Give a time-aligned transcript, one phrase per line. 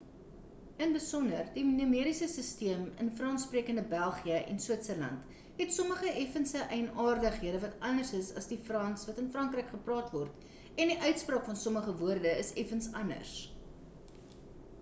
[0.83, 5.25] in besonder die numeriese sisteem in frans-sprekende belgië en switzerland
[5.59, 10.51] het sommige effense eienaardighede wat anders is as die frans wat in frankryk gepraat word
[10.85, 13.35] en die uitspraak van sommige woorde is effens anders